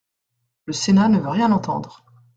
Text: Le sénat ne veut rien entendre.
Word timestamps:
Le 0.65 0.73
sénat 0.73 1.09
ne 1.09 1.19
veut 1.19 1.29
rien 1.29 1.51
entendre. 1.51 2.03